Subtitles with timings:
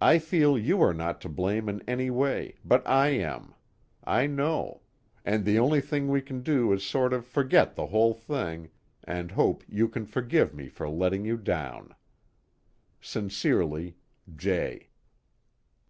[0.00, 3.52] I feel you are not to blame in any way but I am,
[4.02, 4.80] I know,
[5.26, 8.70] and the only thing we can do is sort of forget the whole thing
[9.04, 11.94] and hope you can forgive me for letting you down.
[13.02, 13.98] "Sincerely,
[14.34, 14.88] "J."